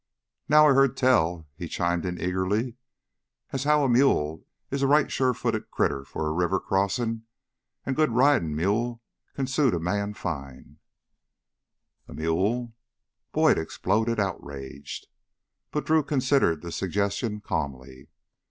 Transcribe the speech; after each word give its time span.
"Now 0.49 0.67
I 0.67 0.73
heard 0.73 0.97
tell," 0.97 1.47
he 1.55 1.67
chimed 1.67 2.07
in 2.07 2.19
eagerly, 2.19 2.73
"as 3.53 3.65
how 3.65 3.83
a 3.83 3.87
mule 3.87 4.47
is 4.71 4.81
a 4.81 4.87
right 4.87 5.11
sure 5.11 5.31
footed 5.31 5.69
critter 5.69 6.03
for 6.05 6.25
a 6.27 6.33
river 6.33 6.59
crossin'. 6.59 7.21
An' 7.85 7.93
a 7.93 7.95
good 7.95 8.09
ridin' 8.09 8.55
mule 8.55 9.03
could 9.35 9.47
suit 9.47 9.75
a 9.75 9.79
man 9.79 10.15
fine" 10.15 10.79
"A 12.09 12.15
mule!" 12.15 12.73
Boyd 13.31 13.59
exploded, 13.59 14.19
outraged. 14.19 15.05
But 15.69 15.85
Drew 15.85 16.01
considered 16.01 16.63
the 16.63 16.71
suggestion 16.71 17.39
calmly. 17.39 18.09